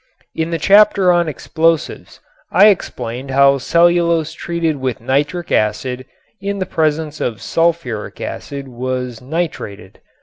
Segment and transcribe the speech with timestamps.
[0.33, 6.07] In the chapter on explosives I explained how cellulose treated with nitric acid
[6.41, 9.99] in the presence of sulfuric acid was nitrated.